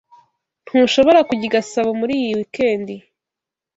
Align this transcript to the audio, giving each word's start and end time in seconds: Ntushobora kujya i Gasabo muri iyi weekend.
Ntushobora 0.67 1.19
kujya 1.27 1.45
i 1.47 1.51
Gasabo 1.55 1.89
muri 1.99 2.13
iyi 2.21 2.31
weekend. 2.37 2.87